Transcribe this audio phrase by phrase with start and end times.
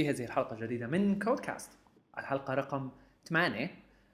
[0.00, 1.70] في هذه الحلقة الجديدة من كودكاست
[2.18, 2.90] الحلقة رقم
[3.28, 3.70] 8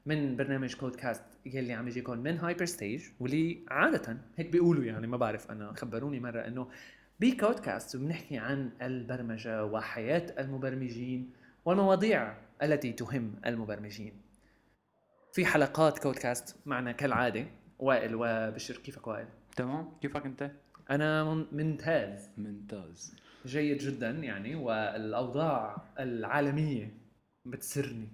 [0.07, 5.17] من برنامج كودكاست يلي عم يجيكم من Hyper Stage واللي عادة هيك بيقولوا يعني ما
[5.17, 6.69] بعرف أنا خبروني مرة إنه
[7.21, 11.31] بكودكاست بنحكي عن البرمجة وحياة المبرمجين
[11.65, 14.13] والمواضيع التي تهم المبرمجين.
[15.33, 17.47] في حلقات كودكاست معنا كالعادة.
[17.79, 19.27] وائل وبشر كيفك وائل؟
[19.57, 19.89] تمام.
[20.03, 20.51] كيفك أنت؟
[20.91, 22.31] أنا مم- ممتاز.
[22.39, 23.15] ممتاز.
[23.47, 26.97] جيد جدا يعني والأوضاع العالمية
[27.45, 28.09] بتسرني.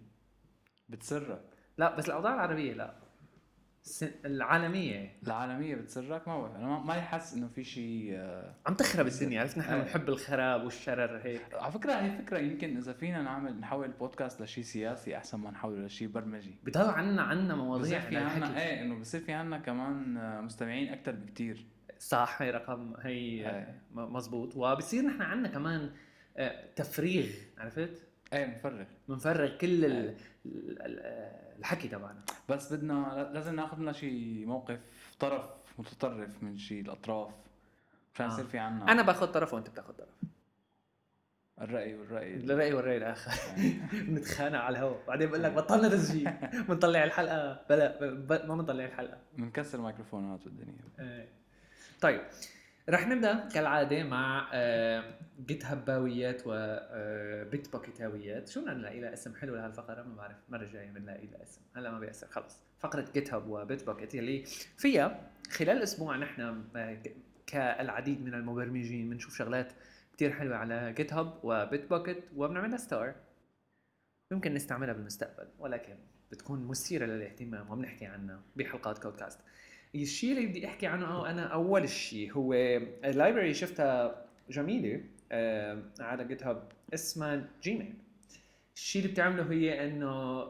[0.88, 1.44] بتسرك
[1.78, 2.94] لا بس الأوضاع العربية لا.
[4.24, 5.16] العالمية.
[5.26, 6.56] العالمية بتسرك؟ ما بعرف.
[6.56, 9.40] أنا ما- يحس إنه في شيء آه، عم تخرب الدنيا.
[9.40, 9.82] عرفت نحن إيه.
[9.82, 11.54] بنحب الخراب والشرر هيك.
[11.54, 12.38] على فكرة هي فكرة.
[12.38, 16.54] يمكن إذا فينا نعمل نحول البودكاست لشيء سياسي أحسن ما نحوله لشيء برمجي.
[16.64, 20.14] بضل عنا عنا بصير مواضيع في عنا إيه إنه بصير في عنا كمان
[20.44, 21.66] مستمعين أكثر بكتير.
[22.02, 23.10] صح هي رقم هي
[23.50, 23.80] إيه.
[23.94, 25.90] م- مزبوط وبصير نحن عنا كمان
[26.36, 27.26] آه، تفريغ
[27.58, 30.16] عرفت؟ إيه مفرغ بنفرغ كل ال- إيه.
[30.46, 31.00] ال- ال-
[31.58, 32.20] الحكي تبعنا.
[32.48, 34.80] بس بدنا لازم ناخذ لنا شيء موقف
[35.20, 35.44] طرف
[35.78, 37.34] متطرف من شيء الأطراف
[38.14, 38.32] مشان آه.
[38.32, 38.92] يصير في عنا.
[38.92, 40.08] أنا باخذ طرف وأنت بتاخذ طرف.
[41.60, 42.36] الرأي والرأي.
[42.36, 43.30] الرأي والرأي الآخر.
[43.56, 43.80] إيه.
[44.08, 46.30] بنتخانق على الهواء بعدين بقول لك بطلنا تسجيل.
[46.68, 47.66] بنطلع الحلقة.
[47.70, 49.18] بلا ب- ما بنطلع الحلقة.
[49.38, 51.41] بنكسر ميكروفونات والدنيا إيه.
[52.00, 52.20] طيب
[52.88, 55.14] رح نبدأ كالعادة مع آه،
[55.46, 60.90] جيت هباويات وبيت باكيتاويات شو بدنا نلاقي لها اسم حلو لهالفقرة؟ ما بعرف المره الجايه
[60.90, 61.60] بنلاقي لها اسم.
[61.76, 62.58] هلا ما بيأثر خلص.
[62.78, 64.44] فقرة GitHub و Bitbucket يلي
[64.76, 67.02] فيها خلال أسبوع نحن آه،
[67.46, 69.72] كالعديد من المبرمجين بنشوف شغلات
[70.12, 73.14] كتير حلوة على GitHub و Bitbucket وبنعملها star
[74.32, 75.96] يمكن نستعملها بالمستقبل ولكن
[76.32, 79.40] بتكون مثيرة للاهتمام وبنحكي عنها بحلقات كودكاست
[79.94, 82.52] الشيء اللي بدي أحكي عنه أنا أول شيء هو
[83.04, 87.94] ال library شفتها جميلة آه، على GitHub اسمها Gmail
[88.74, 90.42] الشيء اللي بتعمله هي إنه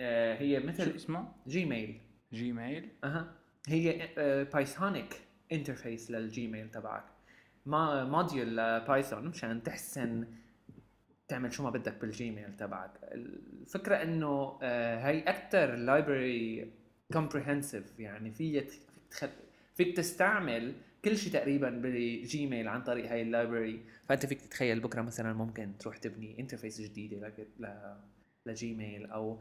[0.00, 2.00] آه، هي شو مثل اسمها؟ Gmail
[2.32, 3.34] Gmail أها.
[3.68, 4.08] هي
[4.52, 5.20] Pythonic
[5.52, 7.04] interface لل Gmail تبعك.
[7.66, 10.26] ما module Python مشان تحسن
[11.28, 12.90] تعمل شو ما بدك بال Gmail تبعك.
[13.02, 16.72] الفكرة إنه آه، هي أكثر library
[17.12, 18.62] comprehensive يعني فيها
[19.10, 19.30] فيك تخ-
[19.74, 20.72] فيك تستعمل
[21.04, 23.80] كل شيء تقريبا بال Gmail عن طريق هاي ال library.
[24.08, 27.96] فأنت فيك تتخيل بكرة مثلا ممكن تروح تبني interface جديدة لك- ل-
[28.46, 29.38] ل Gmail أو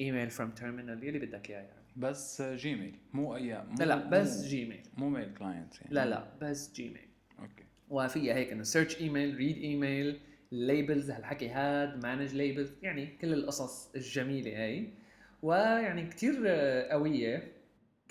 [0.00, 1.82] email from terminal يلي بدك إياه يعني.
[1.96, 4.82] بس Gmail مو أي مو لا لا بس مو- Gmail.
[4.96, 5.94] مو mail client يعني.
[5.94, 7.08] لا لا بس Gmail.
[7.38, 7.64] okay.
[7.88, 10.20] وفيها هيك إنه search email read email
[10.52, 14.86] labels هالحكي هاد manage labels يعني كل القصص الجميلة هي
[15.42, 17.51] ويعني كتير آه، قوية.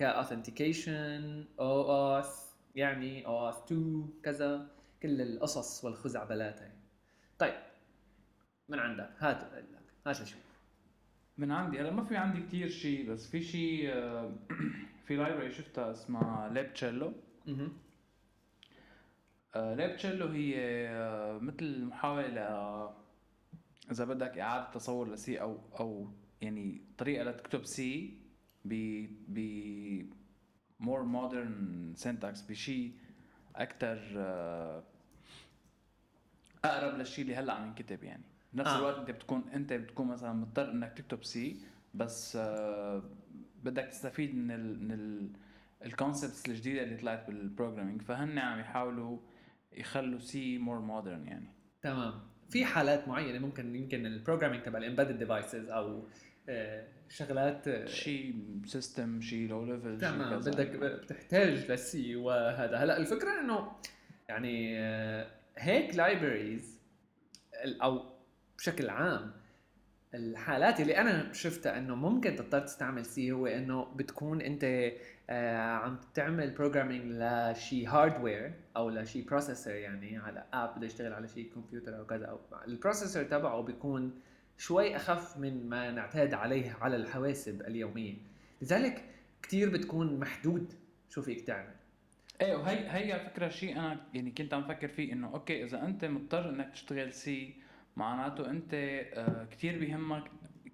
[0.02, 4.67] ك authentication OAuth يعني OAuth 2 كذا
[5.03, 6.72] كل القصص والخزعبلات هي
[7.39, 7.53] طيب
[8.69, 9.44] من عندك؟ هات
[10.07, 10.39] هات نشوف
[11.38, 14.31] من عندي هلا ما في عندي كتير شيء بس في شيء آه،
[15.07, 17.14] في library شفتها اسمها libCello.
[19.56, 20.56] libCello هي
[20.89, 22.89] آه، مثل محاولة ل-
[23.91, 26.07] إذا بدك إعادة تصور ل C أو أو
[26.41, 28.21] يعني طريقة لتكتب C
[28.66, 29.38] ب ب
[30.82, 32.50] more modern syntax.
[32.50, 32.92] بشيء
[33.56, 34.00] أكثر
[36.66, 38.24] أقرب للشيء اللي هلأ عم ينكتب يعني.
[38.54, 38.78] بنفس آه.
[38.78, 41.59] الوقت أنت بتكون أنت بتكون مثلا مضطر إنك تكتب C
[41.94, 43.04] بس آه،
[43.64, 45.32] بدك تستفيد من ال من ال
[45.86, 49.20] ال concepts الجديدة اللي طلعت بال programming فهن عم يحاولوا
[49.72, 51.48] يخلوا C more modern يعني.
[51.82, 52.14] تمام.
[52.50, 56.08] في حالات معينة ممكن يمكن ال programming تبع ال embedded devices أو
[57.09, 58.35] شغلات آه، شيء
[58.66, 62.78] system شيء low level تمام بدك بتحتاج ل C وهذا.
[62.78, 63.72] هلا الفكرة إنه
[64.29, 66.80] يعني آه، هيك libraries
[67.84, 68.06] أو
[68.57, 69.31] بشكل عام
[70.13, 74.92] الحالات اللي أنا شفتها إنه ممكن تضطر تستعمل C هو إنه بتكون أنت
[75.30, 81.27] آه، عم تعمل programming لشي hardware أو لشي processor يعني على app بده يشتغل على
[81.27, 82.25] شي كمبيوتر أو كذا.
[82.25, 84.21] أو ال processor تبعه بيكون
[84.62, 88.13] شوي أخف من ما نعتاد عليه على الحواسب اليومية.
[88.62, 89.06] لذلك
[89.44, 90.74] كتير بتكون محدود
[91.10, 91.75] شو فيك تعمل.
[92.42, 95.86] إيه وهي هي على فكرة شيء أنا يعني كنت عم فكر فيه إنه okay إذا
[95.86, 97.56] أنت مضطر إنك تشتغل C
[97.98, 100.31] معناته أنت آه كثير بيهمك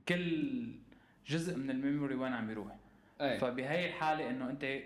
[0.09, 0.71] كل
[1.27, 2.75] جزء من ال memory وين عم بيروح
[3.21, 3.37] إيه.
[3.37, 4.79] فبهي الحالة إنه أنت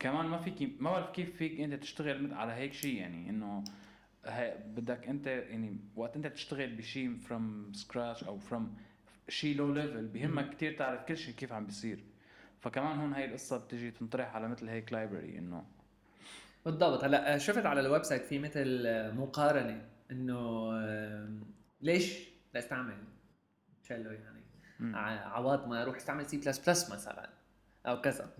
[0.00, 3.64] كمان ما فيك ما بعرف كيف فيك أنت تشتغل على هيك شيء يعني إنه
[4.66, 8.76] بدك أنت يعني وقت أنت تشتغل بشيء from scratch أو from
[9.28, 12.04] شيء low level بيهمك كثير تعرف كل شيء كيف عم بيصير.
[12.60, 15.64] فكمان هون هاي القصة بتجي تنطرح على مثل هيك library إنه.
[16.64, 17.04] بالضبط.
[17.04, 20.72] هلأ شفت على ال website في مثل مقارنة إنه
[21.80, 22.98] ليش لا استعمل
[23.82, 24.42] Cello يعني
[25.18, 27.30] عوض ما أروح أستعمل سي بلس بلس مثلا
[27.86, 28.30] أو كذا.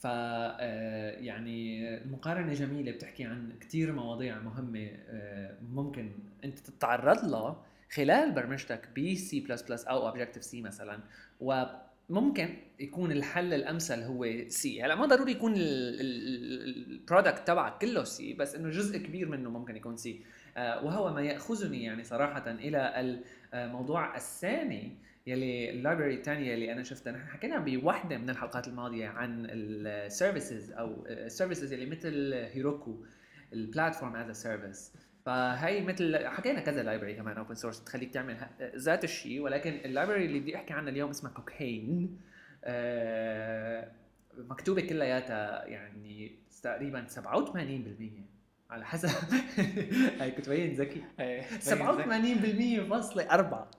[0.00, 6.12] ف آه، يعني المقارنه جميلة بتحكي عن كثير مواضيع مهمة آه، ممكن
[6.44, 11.00] أنت تتعرض لها خلال برمجتك بسي بلس بلس أو Objective-C مثلا.
[11.40, 18.32] وممكن يكون الحل الأمثل هو C هلأ ما ضروري يكون ال product تبعك كله C
[18.32, 20.20] بس إنه جزء كبير منه ممكن يكون C
[20.56, 23.12] وهو ما يأخذني يعني صراحة إلى
[23.54, 24.96] الموضوع الثاني.
[25.30, 27.12] يلي ال library الثانية اللي أنا شفتها.
[27.12, 33.04] نحن حكينا بوحدة من الحلقات الماضية عن ال services أو ال services اللي مثل Heroku
[33.52, 34.92] ال platform as service
[35.26, 38.36] فهي مثل حكينا كذا library كمان open source تخليك تعمل
[38.76, 41.32] ذات الشيء ولكن ال library اللي بدي أحكي عنها اليوم اسمها
[42.64, 43.92] آه،
[44.38, 47.20] مكتوبة كلياتها يعني تقريبا 87%
[48.70, 49.08] على حسب.
[50.20, 51.04] هي كنت بين ذكي.
[51.20, 53.70] إيه 87% فاصلة أربعة.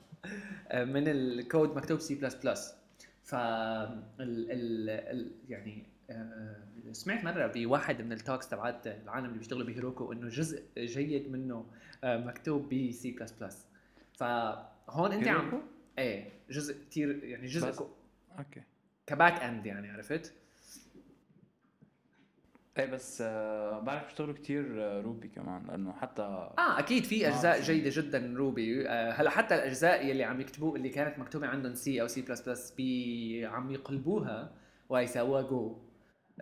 [0.74, 2.76] من الكود مكتوب سي بلس بلس
[3.24, 6.56] ف ال ال ال يعني آه،
[6.92, 11.32] سمعت مرة بواحد من ال talks تبعت العالم اللي بيشتغلوا ب Heroku إنه جزء جيد
[11.32, 11.66] منه
[12.04, 13.66] آه، مكتوب بسي بلس بلس
[14.14, 15.62] فهون أنت عم؟
[15.98, 17.88] إيه جزء كثير يعني جزء
[18.40, 18.62] okay
[19.08, 20.34] ك back end يعني عرفت؟
[22.82, 27.58] إيه بس آه بعرف بيشتغلوا كتير آه، Ruby كمان لأنه حتى آه أكيد في أجزاء
[27.58, 27.62] آه.
[27.62, 28.90] جيدة جدا Ruby.
[28.90, 32.42] آه هلأ حتى الأجزاء يلي عم يكتبوا اللي كانت مكتوبة عندهم سي أو سي بلس
[32.42, 34.56] بلس بي عم يقلبوها
[34.90, 35.78] ويسووها Go.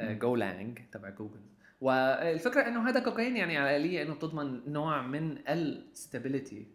[0.01, 1.41] Golang تبع جوجل
[1.81, 6.67] والفكرة إنه هذا كوكايين يعني على الآلية إنه بتضمن نوع من ال stability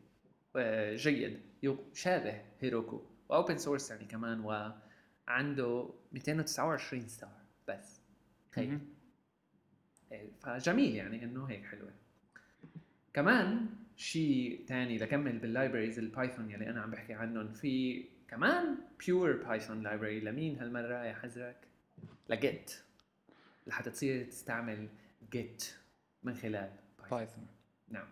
[0.95, 1.41] جيد.
[1.63, 7.31] يشابه Heroku و open source يعني كمان وعنده 229 star
[7.69, 8.01] بس.
[8.53, 8.71] تخيل.
[8.71, 8.79] إيه،
[10.41, 11.91] فجميل يعني إنه هيك حلوة.
[13.15, 13.67] كمان
[13.97, 19.33] شيء تاني لكمل بال libraries ال Python يلي أنا عم بحكي عنهم في كمان pure
[19.33, 21.57] Python library لمين هالمرة يا حزرك؟
[22.29, 22.73] ل Git
[23.67, 24.89] لحتى تصير تستعمل
[25.33, 25.75] Git
[26.23, 26.71] من خلال
[27.11, 27.47] Python
[27.89, 28.07] نعم.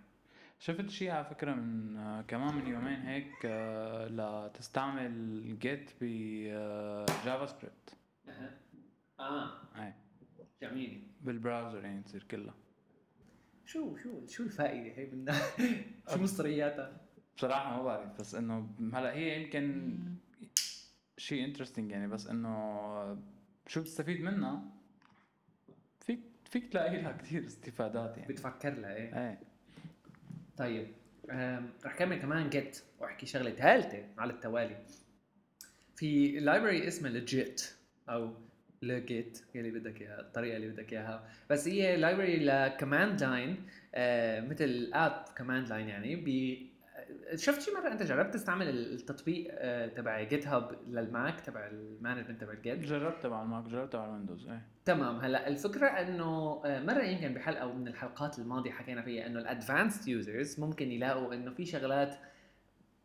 [0.59, 7.97] شفت شيء على فكرة من آه، كمان من يومين هيك آه، لتستعمل Git ب JavaScript
[9.21, 9.51] آه.
[9.77, 9.93] اي
[10.63, 12.55] جميل بال browser يعني تصير كلها.
[13.67, 15.33] شو شو شو الفائدة هي من
[16.15, 17.01] شو مصرياتها؟
[17.37, 19.99] بصراحة ما بعرف بس إنه هلا هي يمكن
[21.17, 23.19] شيء interesting يعني بس إنه
[23.67, 24.63] شو بتستفيد منها؟
[26.01, 28.33] فيك فيك تلاقي لها كثير استفادات يعني.
[28.33, 29.41] بتفكر لها إيه؟ إيه.
[30.57, 30.93] طيب
[31.85, 34.87] رح كمل كمان Git وأحكي شغلة ثالثة على التوالي.
[35.97, 37.75] في library اسمها Legit
[38.09, 38.35] أو
[38.83, 41.29] Legit يلي بدك إياها الطريقة اللي بدك إياها.
[41.51, 43.57] بس هي library ل command line
[44.51, 46.73] مثل app command line يعني بي
[47.35, 52.41] شفت شي مرة أنت جربت تستعمل التطبيق آه، تبع GitHub لل Mac تبع ال management
[52.41, 54.63] تبع ال Git جربت تبع ال Mac جربت تبع ال Windows إيه.
[54.85, 55.17] تمام.
[55.17, 60.09] هلأ الفكرة إنه آه، مرة يمكن بحلقة من الحلقات الماضية حكينا فيها إنه ال advanced
[60.09, 62.17] users ممكن يلاقوا إنه في شغلات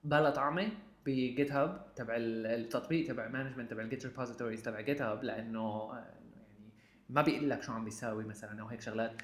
[0.03, 0.69] بلا طعمة
[1.07, 5.95] ب GitHub تبع ال- التطبيق تبع management تبع ال Git repositories تبع GitHub لأنه آه،
[5.95, 6.71] يعني
[7.09, 9.21] ما بيقول لك شو عم بيساوي مثلا أو هيك شغلات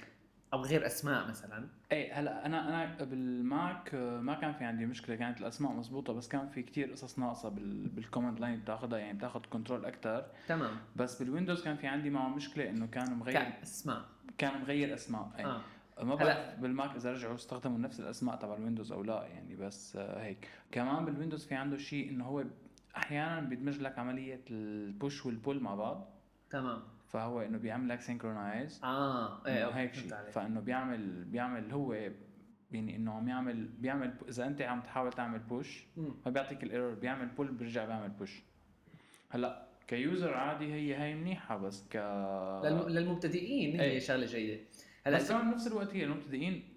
[0.53, 1.67] أو غير أسماء مثلا.
[1.91, 6.13] إيه هلأ أنا أنا بال Mac آه، ما كان في عندي مشكلة كانت الأسماء مزبوطه
[6.13, 10.25] بس كان في كتير قصص ناقصة بال بال command line بتاخذها يعني بتاخذ control أكثر
[10.47, 10.77] تمام.
[10.95, 14.05] بس بال Windows كان في عندي معه مشكلة إنه كان مغير كان أسماء.
[14.37, 15.45] كان مغير أسماء إيه.
[15.45, 15.61] آه.
[16.03, 19.23] ما هلا- بعرف بال Mac إذا رجعوا استخدموا نفس الأسماء تبع ال Windows أو لا
[19.27, 20.47] يعني بس آه، هيك.
[20.71, 22.43] كمان بال Windows في عنده شيء إنه هو
[22.97, 26.09] أحيانا بيدمج لك عملية ال push وال pull مع بعض.
[26.49, 26.83] تمام.
[27.07, 30.13] فهو إنه بيعمل لك synchronize آه إيه هيك فهمت شيء.
[30.17, 30.31] عليك.
[30.31, 35.85] فإنه بيعمل بيعمل هو يعني إنه عم يعمل بيعمل إذا أنت عم تحاول تعمل push
[35.97, 36.15] مم.
[36.25, 38.41] ما بيعطيك ال error بيعمل pull بيرجع بيعمل push
[39.29, 41.95] هلا ك user عادي هي هي منيحة بس ك
[42.63, 43.99] للم- للمبتدئين هي إيه.
[43.99, 44.61] شغلة جيدة.
[45.07, 46.69] هلا بس كمان بنفس الوقت هي المبتدئين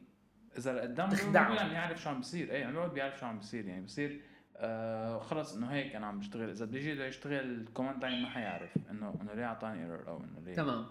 [0.59, 1.55] إذا قدام تخدعهم.
[1.55, 2.51] ما يعرف شو عم بيصير.
[2.51, 3.67] إيه عم يقعد بيعرف شو عم بيصير.
[3.67, 4.21] يعني بصير
[4.57, 6.51] آه خلص إنه هيك أنا عم بشتغل.
[6.51, 10.25] إذا بده يجي بده يشتغل command line ما حيعرف إنه إنه ليه أعطاني error أو
[10.25, 10.55] إنه ليه.
[10.55, 10.87] تمام.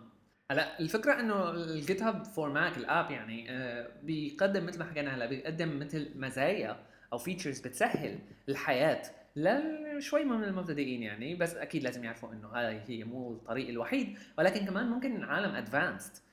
[0.52, 5.16] هلا الفكرة إنه ال GitHub for Mac ال app يعني آه، بيقدم مثل ما حكينا
[5.16, 6.78] هلا بيقدم مثل مزايا
[7.14, 9.02] أو features بتسهل الحياة
[9.36, 11.36] لشوي من المبتدئين يعني.
[11.36, 14.18] بس أكيد لازم يعرفوا إنه هاي هي مو الطريق الوحيد.
[14.38, 16.25] ولكن كمان ممكن عالم advanced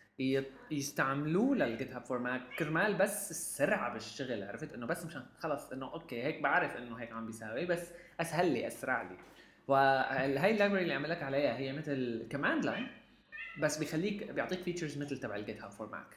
[0.71, 5.93] يستعملوه لل GitHub for Mac كرمال بس السرعة بالشغل عرفت؟ إنه بس مشان خلص إنه
[5.93, 9.17] okay هيك بعرف إنه هيك عم بيساوي بس أسهل لي أسرع لي.
[9.69, 12.89] وهي ال library اللي عم لك عليها هي مثل command line
[13.61, 16.17] بس بيخليك بيعطيك features مثل تبع ال GitHub for Mac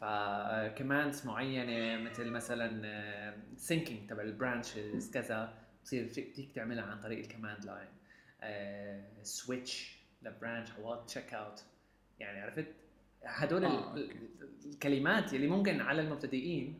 [0.00, 7.18] ف commands معينة مثل مثلا syncing تبع ال branches كذا بتصير فيك تعملها عن طريق
[7.18, 7.88] ال command line
[9.22, 11.64] switch ل branch أو check out
[12.20, 12.66] يعني عرفت؟
[13.24, 13.94] هدول آه،.
[14.66, 16.78] الكلمات اللي ممكن على المبتدئين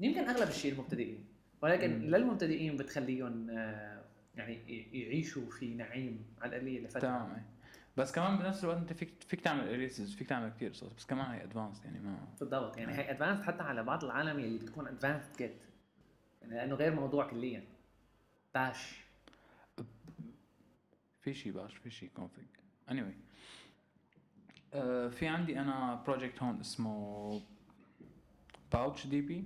[0.00, 1.24] يمكن أغلب الشيء المبتدئين
[1.62, 2.04] ولكن مم.
[2.04, 4.04] للمبتدئين بتخليهم آه،
[4.36, 4.54] يعني
[4.92, 7.00] يعيشوا في نعيم على القليل لفترة.
[7.00, 7.46] تمام إيه.
[7.96, 11.26] بس كمان بنفس الوقت أنت فيك فيك تعمل erases فيك تعمل كثير قصص بس كمان
[11.26, 15.22] هي advanced يعني ما بالضبط يعني هي advanced حتى على بعض العالم اللي بتكون advanced
[15.38, 15.56] Git
[16.42, 17.64] يعني لأنه غير موضوع كليا.
[18.54, 19.04] Bash.
[21.20, 22.46] في شيء Bash في شيء config
[22.90, 22.92] anyway.
[22.92, 23.28] آه
[25.10, 27.40] في عندي أنا project هون اسمه
[28.72, 29.44] PouchDB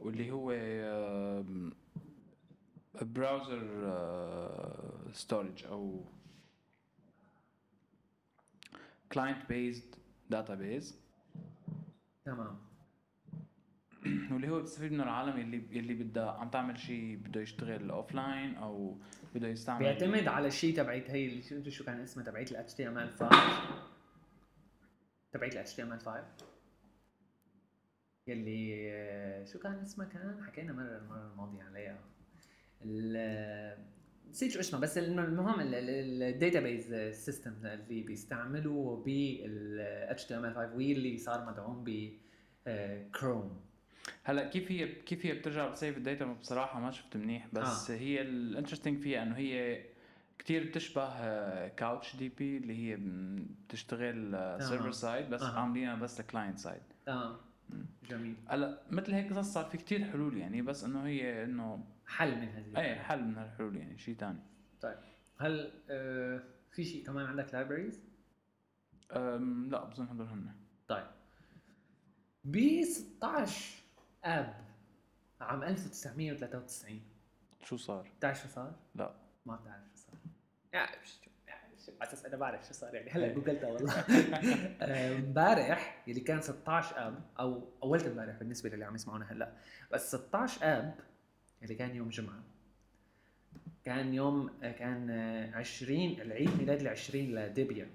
[0.00, 0.52] واللي هو
[3.02, 3.62] browser
[5.12, 6.04] storage أو
[9.12, 9.94] client based
[10.30, 10.98] database
[12.24, 12.69] تمام.
[14.32, 18.98] واللي هو بتستفيد منه العالم اللي اللي بدها عم تعمل شيء بده يشتغل offline أو
[19.34, 23.34] بده يستعمل بيعتمد على الشيء تبعت هي اللي شو شو كان اسمها تبعت ال HTML5
[25.32, 26.08] تبعت ال HTML5
[28.26, 31.98] يلي آه، شو كان اسمها كان حكينا مره المره الماضيه عليها.
[32.84, 33.90] ال-
[34.30, 41.84] نسيت شو اسمها بس المهم ال database system اللي بيستعملوا بال HTML5 واللي صار مدعوم
[41.84, 42.10] ب
[43.20, 43.60] كروم
[44.24, 47.94] هلا كيف هي كيف هي بترجع بتسيف ال data؟ بصراحة ما شفت منيح بس آه.
[47.96, 49.84] هي ال interesting فيها إنه هي
[50.38, 52.96] كتير بتشبه CouchDB اللي هي
[53.68, 54.30] بتشتغل
[54.62, 55.60] server side بس أها.
[55.60, 57.36] عاملينها بس ل client side تمام.
[58.10, 58.34] جميل.
[58.48, 62.48] هلا مثل هيك قصص صار في كتير حلول يعني بس إنه هي إنه حل من
[62.48, 62.76] هذه.
[62.76, 64.38] اي حل من هالحلول يعني شيء ثاني
[64.80, 64.96] طيب.
[65.38, 68.02] هل آه في شيء كمان عندك libraries؟
[69.68, 70.52] لا بظن هدول هن.
[70.88, 71.06] طيب.
[72.44, 73.79] ب 16
[74.24, 74.54] أب
[75.40, 77.00] عام 1993
[77.64, 79.14] شو صار؟ بتعرف شو صار؟ لا.
[79.46, 80.18] ما بتعرف شو صار.
[80.72, 80.96] يعني
[82.00, 83.10] على أساس أنا بعرف شو صار يعني.
[83.10, 83.34] هلا إيه.
[83.34, 83.92] جوجلتها والله.
[84.82, 89.52] آه، امبارح اللي كان 16 أب أو أولت امبارح بالنسبة للي عم يسمعونا هلا
[89.92, 90.94] بس 16 أب
[91.62, 92.42] اللي كان يوم جمعة.
[93.84, 97.90] كان يوم آه، كان آه، 20 العيد ميلاد ال 20 لديبيان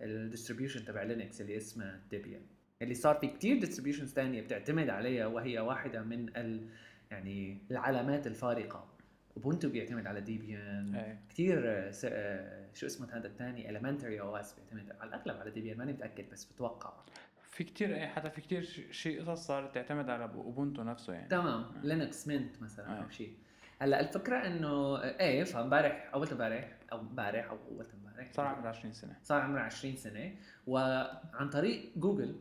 [0.00, 2.42] ال distribution تبع لينكس اللي اسمها ديبيان
[2.84, 6.68] اللي صار في كتير distributions ثانية بتعتمد عليها وهي واحدة من ال
[7.10, 8.88] يعني العلامات الفارقة.
[9.36, 15.08] اوبونتو بيعتمد على ديبيان كثير س- آه، شو اسمه هذا الثاني elementary OS بيعتمد على
[15.08, 16.92] الأغلب على ديبيان ماني متأكد بس بتوقع.
[17.42, 21.28] في كتير إيه حتى في كتير ش- شيء قصص صارت تعتمد على اوبونتو نفسه يعني.
[21.28, 21.64] تمام.
[21.82, 23.08] لينكس منت مثلا أو.
[23.08, 23.34] شيء
[23.78, 28.32] هلأ الفكرة إنه إيه فامبارح اولت امبارح أو امبارح أو اولت امبارح.
[28.32, 29.16] صار عمره 20 سنة.
[29.22, 30.34] صار عمره 20 سنة.
[30.66, 32.36] وعن طريق جوجل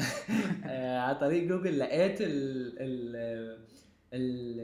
[0.66, 3.16] آه، عن طريق جوجل لقيت ال ال
[4.14, 4.60] ال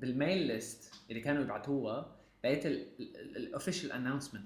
[0.00, 2.66] بال mail list اللي كانوا يبعتوها لقيت
[3.36, 4.44] ال official announcement.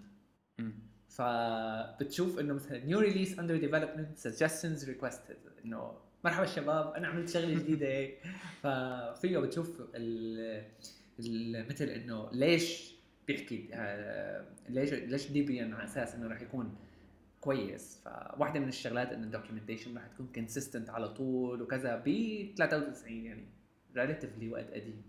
[1.09, 5.93] فبتشوف إنه مثلا new release under development suggestions requested إنه
[6.25, 8.19] مرحبا شباب أنا عملت شغلة جديدة هيك.
[8.63, 10.65] ففيه بتشوف ال
[11.21, 12.95] ال- مثل إنه ليش
[13.29, 16.75] بيحكي آه، ليش ليش ديبيان على أساس إنه راح يكون
[17.41, 18.01] كويس.
[18.05, 22.09] فواحدة من الشغلات انه ال documentation راح تكون consistent على طول وكذا ب
[22.57, 23.45] 93 يعني
[23.97, 25.03] relatively وقت قديم.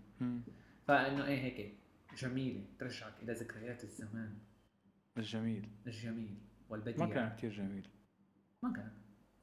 [0.86, 1.74] فإنه إيه هيك
[2.18, 4.38] جميلة ترجعك إلى ذكريات الزمان.
[5.16, 5.68] بس جميل.
[5.86, 6.36] الجميل
[6.68, 7.06] والبديع.
[7.06, 7.88] ما كان كتير جميل.
[8.62, 8.92] ما كان.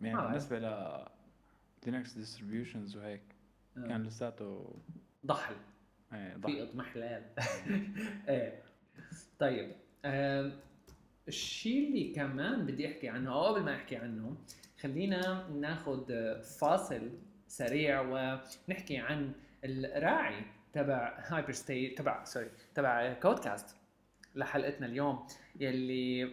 [0.01, 0.21] يعني.
[0.27, 1.05] بالنسبة ل
[1.85, 3.21] لينكس distributions وهيك
[3.77, 3.87] آه.
[3.87, 4.75] كان لساته
[5.25, 5.55] ضحل.
[6.13, 7.23] إيه في ضحك اضمحلال
[8.29, 8.63] إيه.
[9.39, 10.59] طيب آم،
[11.29, 14.35] الشيء اللي كمان بدي أحكي عنه أو قبل ما أحكي عنه
[14.81, 16.03] خلينا ناخذ
[16.59, 17.09] فاصل
[17.47, 19.31] سريع ونحكي عن
[19.65, 20.43] الراعي
[20.73, 23.75] تبع هايبر ستيت تبع سوري تبع كودكاست
[24.35, 25.27] لحلقتنا اليوم
[25.59, 26.25] يلي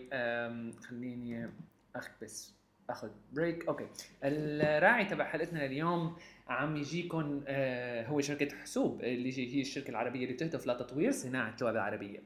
[0.88, 1.50] خليني
[1.97, 2.55] اخذ بس
[2.91, 3.87] أخذ break okay
[4.25, 6.17] الراعي تبع حلقتنا اليوم
[6.49, 11.71] عم يجيكم آه، هو شركة حسوب اللي هي الشركة العربية اللي تهدف لتطوير صناعة اللغة
[11.71, 12.23] العربية.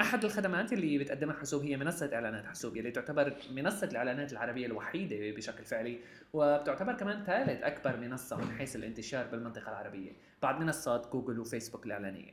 [0.00, 5.16] أحد الخدمات اللي بتقدمها حسوب هي منصة إعلانات حسوب اللي تعتبر منصة الإعلانات العربية الوحيدة
[5.36, 5.98] بشكل فعلي
[6.32, 10.12] وبتعتبر كمان ثالث أكبر منصة من حيث الانتشار بالمنطقة العربية
[10.42, 12.32] بعد منصات جوجل وفيسبوك الإعلانية.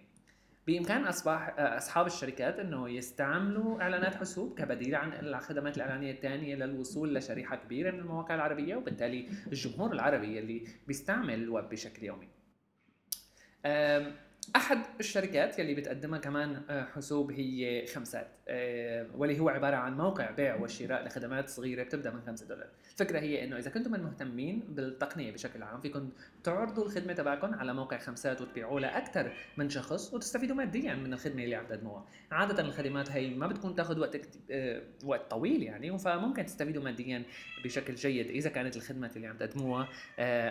[0.67, 7.55] بإمكان أصبح أصحاب الشركات أنه يستعملوا إعلانات حسوب كبديل عن الخدمات الإعلانية الثانية للوصول لشريحة
[7.55, 12.27] كبيرة من المواقع العربية وبالتالي الجمهور العربي اللي بيستعمل الويب بشكل يومي.
[14.55, 20.31] أحد الشركات يلي بتقدمها كمان آه، حسوب هي خمسات آه، واللي هو عبارة عن موقع
[20.31, 25.31] بيع وشراء لخدمات صغيرة بتبدأ من 5 دولار الفكرة هي إنه إذا كنتم مهتمين بالتقنية
[25.31, 26.09] بشكل عام فيكم
[26.43, 31.55] تعرضوا الخدمة تبعكم على موقع خمسات وتبيعوا لأكثر من شخص وتستفيدوا ماديا من الخدمة اللي
[31.55, 34.21] عم تقدموها عادة الخدمات هي ما بتكون تاخذ وقت.
[34.51, 37.23] آه، وقت طويل يعني فممكن تستفيدوا ماديا
[37.63, 39.89] بشكل جيد إذا كانت الخدمات اللي عم تقدموها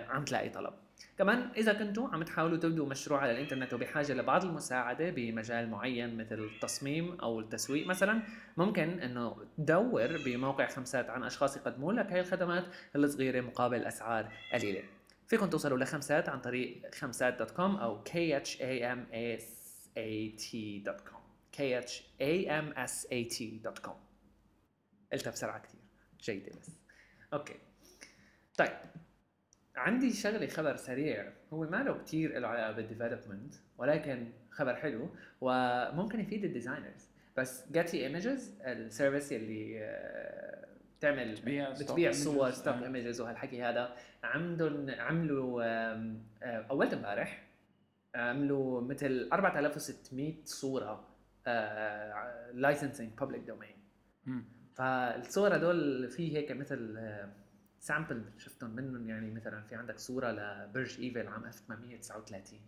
[0.08, 0.74] عم تلاقي طلب
[1.18, 6.38] كمان إذا كنتوا عم تحاولوا تبدوا مشروع على الإنترنت وبحاجة لبعض المساعدة بمجال معين مثل
[6.38, 8.22] التصميم أو التسويق مثلا
[8.56, 12.64] ممكن إنه تدور بموقع خمسات عن أشخاص يقدموا لك هاي الخدمات
[12.96, 14.82] الصغيرة مقابل اسعار قليلة.
[15.28, 18.02] فيكم توصلوا لخمسات عن طريق خمسات dot com أو
[23.58, 23.96] dot com.
[25.12, 25.80] قلتها بسرعة كثير
[26.20, 26.70] جيدة بس.
[27.32, 27.54] okay.
[28.56, 28.78] طيب.
[29.76, 31.32] عندي شغله خبر سريع.
[31.52, 35.08] هو ما له كثير له علاقة بال development ولكن خبر حلو
[35.40, 40.66] وممكن يفيد ال designers بس Getty Images ال service اللي آه،
[40.98, 42.84] بتعمل بتبيع بتبيع صور stock آه.
[42.84, 43.96] images وهالحكي هذا.
[44.24, 47.42] عندهم عملوا آه، اول امبارح
[48.14, 51.08] عملوا مثل 4600 صورة
[52.52, 53.76] licensing public domain.
[54.74, 56.98] فالصور هدول في هيك مثل
[57.82, 62.60] sample شفتهم منهم يعني مثلا في عندك صورة لبرج إيفل عام 1839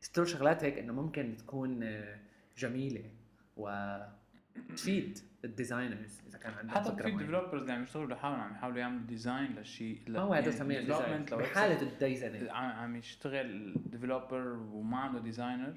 [0.00, 2.18] ستور شغلات هيك إنه ممكن تكون آه،
[2.56, 3.10] جميلة
[3.56, 7.10] وتفيد ال designers إذا كان عندهم حتى في.
[7.10, 11.26] developers اللي عم يشتغلوا لحالهم عم يحاولوا يعملوا design لشيء ما هو هذا سميه design
[11.26, 11.34] development ل website.
[11.34, 15.74] بحاله الديزنه عم يشتغل developer وما عنده designer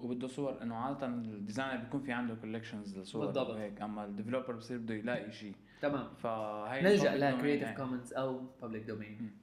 [0.00, 3.50] وبده صور إنه عادة ال designer بيكون في عنده collections لصور بالضبط.
[3.50, 6.14] وهيك أما ال developer بصير بده يلاقي شيء تمام.
[6.14, 7.76] فهي نلجأ public لها domain creative هيك.
[7.76, 9.38] commons أو public domain.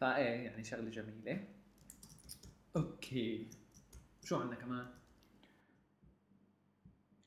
[0.00, 1.44] فايه يعني شغلة جميلة.
[2.76, 3.46] okay.
[4.24, 4.86] شو عندنا كمان؟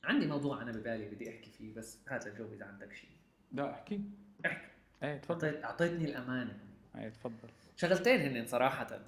[0.04, 3.10] عندي موضوع أنا ببالي بدي أحكي فيه بس هات للجو إذا عندك شيء
[3.52, 4.00] لا احكي.
[4.46, 4.66] احكي.
[5.02, 5.56] إيه تفضل.
[5.56, 6.58] أعطيتني الأمانة.
[6.96, 7.48] إيه تفضل.
[7.76, 9.00] شغلتين هن صراحة.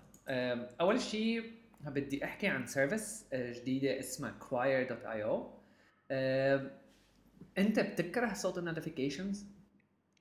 [0.80, 5.54] أول شيء بدي أحكي عن service أه، جديدة اسمها choir.io
[7.58, 9.46] انت بتكره صوت ال notifications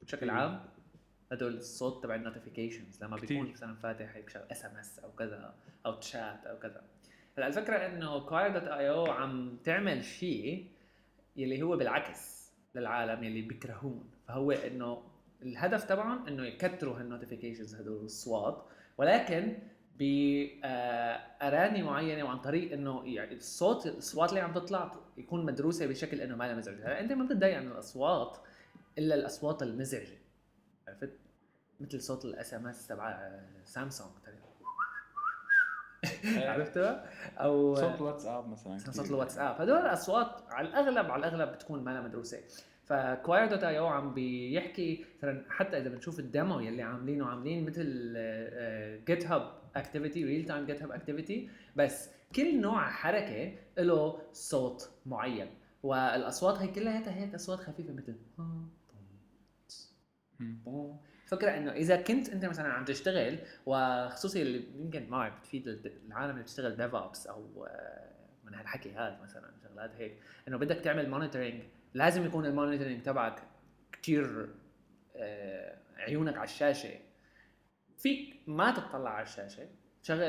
[0.01, 0.31] بشكل كتير.
[0.31, 0.65] عام
[1.31, 3.15] هدول الصوت تبع النوتيفيكيشنز لما.
[3.15, 6.83] بيكون مثلا فاتح هيك SMS أو كذا أو تشات أو كذا
[7.37, 10.71] هلأ الفكرة إنه choir.io عم تعمل شيء
[11.35, 15.03] يلي هو بالعكس للعالم يلي بيكرهون فهو إنه
[15.41, 18.65] الهدف تبعهم إنه يكتروا هال notifications هدول الصوت
[18.97, 19.57] ولكن
[19.99, 26.35] بأراني معينة وعن طريق إنه يعني الصوت الأصوات اللي عم تطلع يكون مدروسة بشكل إنه
[26.35, 28.37] ما لها مزعجه، هلا أنت ما بتتضايق من الأصوات
[28.97, 30.17] إلا الأصوات المزعجة
[30.87, 31.09] عرفت؟
[31.79, 33.31] مثل صوت ال SMS تبع
[33.63, 34.11] سامسونج
[36.25, 37.05] عرفتها؟
[37.37, 39.07] أو صوت واتساب مثلا صوت.
[39.07, 42.39] الواتساب هدول الأصوات على الأغلب على الأغلب بتكون ما لها مدروسة
[42.85, 47.65] فكواير دوت اي أو عم بيحكي مثلا حتى إذا بنشوف ال demo يلي عاملينه عاملين
[47.65, 55.47] مثل آه، GitHub activity real time GitHub activity بس كل نوع حركة له صوت معين.
[55.83, 58.15] والأصوات هي كلها هيك أصوات خفيفة مثل.
[61.25, 65.67] فكرة إنه إذا كنت أنت مثلا عم تشتغل وخصوصي اللي يمكن ما بعرف بتفيد
[66.07, 68.09] العالم اللي بتشتغل DevOps أو آه،
[68.43, 73.43] من هالحكي هذا مثلا شغلات هيك إنه بدك تعمل monitoring لازم يكون ال monitoring تبعك
[73.91, 74.49] كثير
[75.97, 76.89] عيونك على الشاشة.
[77.97, 79.67] فيك ما تطلع على الشاشة
[80.03, 80.21] تشغل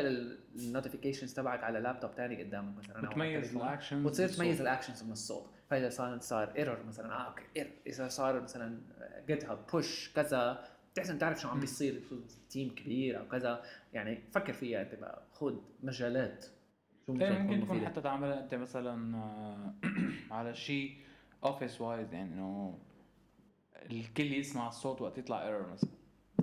[0.57, 3.63] ال notifications تبعك على لابتوب ثاني قدامك مثلا التليفون.
[3.63, 4.29] ال actions وتصير.
[4.29, 8.81] تميز الاكشنز من الصوت فإذا صار صار error مثلا آه okay error إذا صار مثلا
[9.27, 11.61] GitHub push كذا بتحسن تعرف شو عم.
[11.61, 12.03] بيصير
[12.51, 16.45] team كبير أو كذا يعني فكر فيها أنت بقى خذ مجالات
[17.07, 19.75] شو ممكن تكون ممكن تكون حتى تعملها أنت مثلا آه،
[20.35, 20.97] على شيء
[21.45, 22.79] office wise يعني إنه
[23.91, 25.91] الكل يسمع الصوت وقت يطلع error مثلا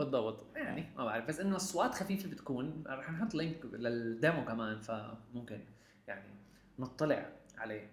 [0.03, 0.45] بالضبط.
[0.57, 5.59] يعني ما بعرف بس إنه اصوات خفيفة بتكون رح نحط link لل demo كمان فممكن
[6.07, 6.29] يعني
[6.79, 7.89] نطلع عليه.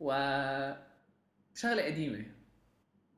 [0.00, 0.12] و
[1.54, 2.24] شغلة قديمة.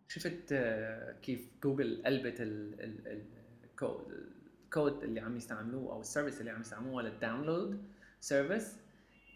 [0.09, 3.25] شفت آه، كيف جوجل قلبت ال- ال- ال-
[3.65, 4.27] ال code
[4.65, 7.83] ال code اللي عم يستعملوه أو ال service اللي عم يستعملوها لل download
[8.21, 8.77] service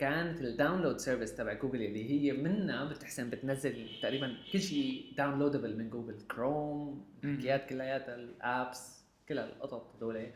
[0.01, 5.79] كانت ال download service تبع جوجل اللي هي منها بتحسن بتنزل تقريبا كل شيء downloadable
[5.79, 10.27] من Google Chrome الحكايات كلياتها ال apps كل القطط هذول.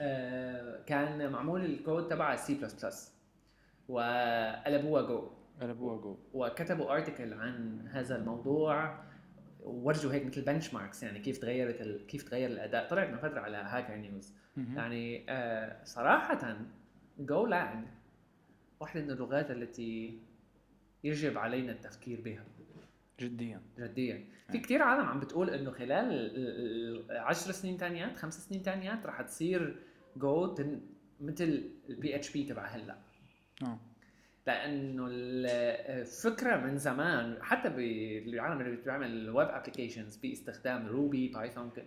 [0.00, 3.14] آه، كان معمول الكود تبع سي بلس بلس
[3.88, 9.04] وقلبوها جو قلبوها جو وكتبوا article عن هذا الموضوع.
[9.60, 12.06] وورجوا هيك مثل benchmarks يعني كيف تغيرت ال...
[12.06, 12.88] كيف تغير الأداء.
[12.88, 14.34] طلعت من فترة على Hacker News.
[14.76, 16.56] يعني آه صراحة
[17.18, 17.86] Go lang
[18.80, 20.18] واحدة من اللغات التي
[21.04, 22.44] يجب علينا التفكير بها.
[23.20, 23.60] جديا.
[23.78, 24.24] جديا.
[24.52, 29.06] في كتير عالم عم بتقول إنه خلال ال- ال- 10 سنين تانيات خمس سنين تانيات
[29.06, 29.76] رح تصير
[30.16, 30.54] جو
[31.20, 32.96] مثل ال PHP تبع هلأ.
[33.62, 33.78] آه
[34.46, 41.82] لأنه الفكرة من زمان حتى بالعالم اللي بتعمل web applications باستخدام Ruby Python كل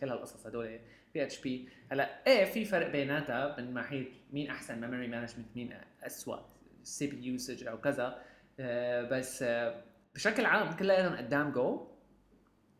[0.00, 0.78] كل هالقصص هدول
[1.14, 5.72] PHP هلأ إيه في فرق بيناتها؟ من ناحية مين أحسن memory management مين
[6.06, 6.38] اسوء
[6.82, 8.22] CPU usage أو كذا.
[8.60, 9.82] آه، بس آه،
[10.14, 11.88] بشكل عام كلياتهم قدام جو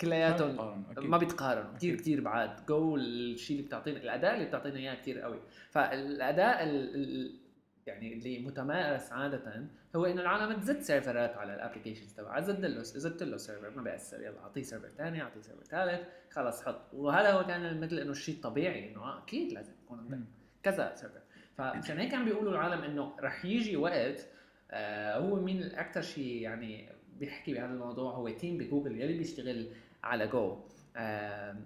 [0.00, 0.84] كلياتهم.
[0.96, 1.96] ما بيتقارنوا كثير.
[1.96, 2.66] كثير بعاد.
[2.66, 5.40] جو الشيء اللي بتعطينا الأداء اللي بتعطينا إياه كثير قوي.
[5.70, 6.94] فالأداء ال...
[6.94, 7.40] ال...
[7.86, 12.64] يعني اللي متمارس عادة هو إنه العالم تزد server ات على ال applications تبعها زد
[12.64, 14.20] له زدت له server ما بيأثر.
[14.20, 16.94] يلا أعطيه server ثاني أعطيه server ثالث خلص حط.
[16.94, 20.18] وهذا هو كان مثل إنه الشيء الطبيعي إنه آه أكيد لازم يكون عندك.
[20.62, 21.20] كذا server
[21.56, 24.26] فمشان هيك عم بيقولوا العالم إنه رح يجي وقت
[24.70, 29.70] آه هو مين أكثر شيء يعني بيحكي بهذا الموضوع؟ هو team ب Google يلي بيشتغل
[30.04, 30.64] على جو
[30.96, 31.56] آه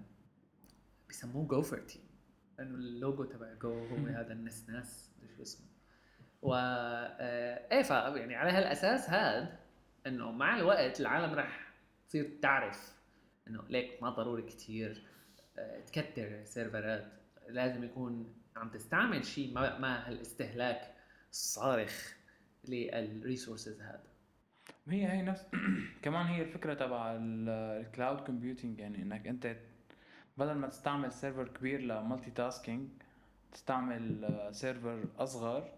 [1.09, 2.03] بيسموه Gopher team
[2.59, 3.97] لأنه اللوجو تبع جو هو.
[4.07, 5.67] هذا النسناس شو اسمه.
[6.43, 9.59] و آه، إيه ف يعني على هالأساس هذا
[10.07, 11.73] إنه مع الوقت العالم رح
[12.09, 12.97] تصير تعرف
[13.49, 15.03] إنه ليك ما ضروري كثير
[15.87, 17.07] تكتر server ات
[17.49, 20.95] لازم يكون عم تستعمل شيء ما ما هالاستهلاك
[21.31, 22.15] الصارخ
[22.69, 24.11] لل resources هذا
[24.89, 25.47] هي هي نفس
[26.03, 29.57] كمان هي الفكرة تبع ال cloud computing يعني إنك أنت
[30.39, 32.89] بدل ما تستعمل server كبير ل multitasking
[33.53, 35.73] تستعمل آه، server أصغر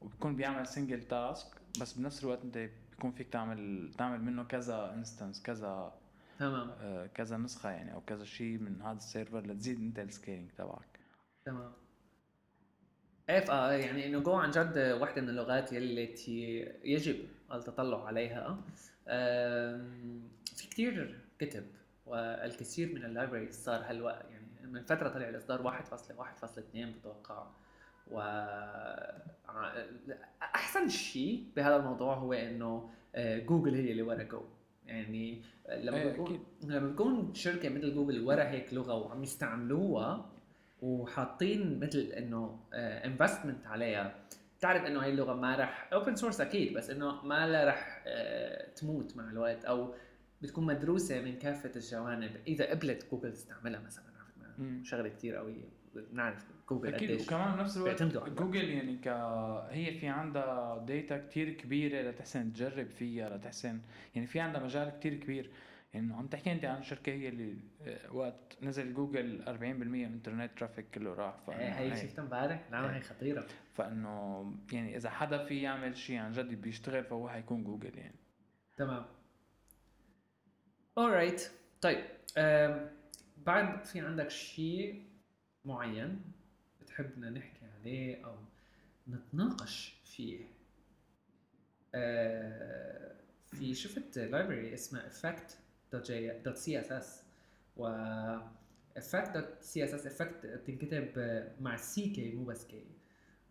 [0.00, 1.46] وبيكون بيعمل single task
[1.80, 5.92] بس بنفس الوقت أنت بيكون فيك تعمل تعمل منه كذا instance كذا
[6.38, 6.70] تمام.
[6.80, 10.50] آه، كذا نسخة يعني أو كذا شيء من هذا ال server لتزيد أنت ال scaling
[10.50, 11.00] تبعك.
[11.44, 11.72] تمام.
[13.28, 17.16] إيه آه، يعني إنه جو عن جد واحدة من اللغات التي يجب
[17.52, 18.58] التطلع عليها.
[19.08, 20.22] آم،
[20.56, 21.64] في كثير كتب
[22.06, 27.46] والكثير من ال libraries صار هالوقت يعني من فترة طلع الإصدار 1.1.2 بتوقع.
[28.10, 28.20] و
[30.42, 34.42] أحسن شيء بهذا الموضوع هو إنه آه، جوجل هي اللي ورا جو.
[34.86, 36.44] يعني لما إيه، بيكون.
[36.62, 40.30] لما بيكون شركة مثل جوجل ورا هيك لغة وعم يستعملوها
[40.84, 44.14] وحاطين مثل إنه investment عليها
[44.58, 48.68] بتعرف إنه هاي اللغة ما رح open source أكيد بس إنه ما لا رح آه،
[48.74, 49.94] تموت مع الوقت أو
[50.42, 54.04] بتكون مدروسة من كافة الجوانب إذا قبلت جوجل تستعملها مثلا
[54.58, 54.84] عرفت.
[54.84, 58.02] شغلة كثير قوية بنعرف جوجل أكيد وكمان بنفس الوقت.
[58.38, 59.08] جوجل يعني ك
[59.70, 63.80] هي في عندها data كتير كبيرة لتحسن تجرب فيها لتحسن
[64.14, 65.50] يعني في عندها مجال كتير كبير
[65.94, 70.10] يعني عم تحكي أنت عن شركة هي اللي آه، وقت نزل جوجل 40% من ال
[70.10, 73.46] internet traffic كله راح إيه، فإنه هي هي- شفتها امبارح؟ نعم هي خطيرة.
[73.74, 78.16] فإنه يعني إذا حدا في يعمل شيء عن جد بيشتغل فهو حيكون جوجل يعني.
[78.76, 79.04] تمام.
[81.00, 81.40] Alright
[81.80, 82.04] طيب
[83.46, 85.04] بعد في عندك شيء
[85.64, 86.22] معين
[86.80, 88.36] بتحبنا نحكي عليه أو
[89.08, 90.44] نتناقش فيه؟
[91.94, 93.14] أه
[93.46, 95.08] في شفت لايبرري اسمها
[96.02, 97.06] effect.css
[97.76, 97.88] و
[98.98, 101.08] effect.css effect بتنكتب
[101.60, 102.86] مع سي كي مو بس كي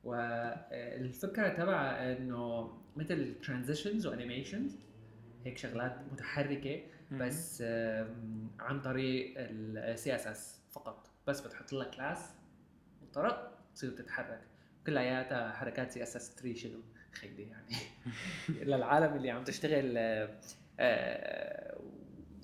[0.03, 4.75] والفكرة تبعها إنه مثل ترانزيشنز وانيميشنز
[5.45, 7.61] هيك شغلات متحركة بس
[8.59, 11.09] عن طريق السي اس اس فقط.
[11.27, 12.29] بس بتحط لها كلاس
[13.01, 14.41] وطرق تصير تتحرك.
[14.87, 16.79] كلياتها حركات سي اس اس 3 شنو؟
[17.13, 17.75] خيدي يعني.
[18.69, 19.97] للعالم اللي عم تشتغل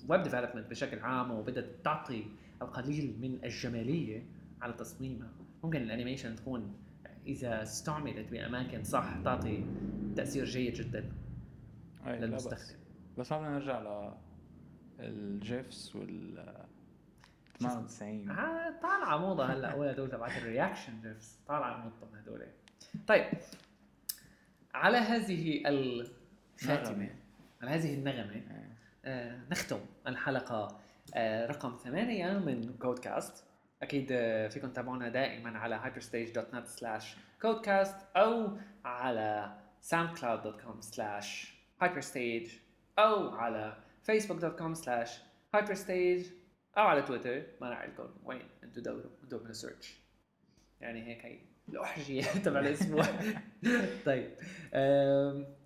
[0.08, 2.26] web development بشكل عام وبدها تعطي
[2.62, 4.24] القليل من الجمالية
[4.62, 5.30] على تصميمها.
[5.64, 6.74] ممكن ال animation تكون
[7.26, 9.64] إذا استعملت بأماكن صح تعطي
[10.16, 11.12] تأثير جيد جدا
[12.06, 12.78] للمستخدم.
[13.18, 14.14] بس ما بدنا نرجع ل
[15.00, 16.44] ال GIFs وال
[17.58, 19.68] 98 آه طالعة موضة هلأ.
[19.74, 22.46] اول هدول تبعت ال reaction GIFs طالعة موضة هدول
[23.06, 23.26] طيب.
[24.74, 27.10] على هذه الخاتمة.
[27.62, 28.42] على هذه النغمة
[29.50, 30.80] نختم الحلقة
[31.14, 33.44] آه رقم ثمانية من كودكاست
[33.82, 37.04] أكيد آه فيكم تتابعونا دائما على hyperstage.net slash
[37.44, 41.46] codecast أو على soundcloud.com slash
[41.82, 42.50] hyperstage
[42.98, 43.76] أو على
[44.10, 45.10] facebook.com slash
[45.56, 46.26] hyperstage
[46.78, 47.42] أو على تويتر.
[47.60, 50.00] ما راح لكم وين أنتم دوروا أنتم من سيرش
[50.80, 53.04] يعني هيك هي الأحجية تبع الأسبوع.
[54.06, 54.30] طيب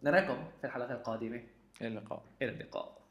[0.02, 1.42] نراكم في الحلقة القادمة.
[1.80, 2.22] إلى اللقاء.
[2.42, 3.03] إلى اللقاء.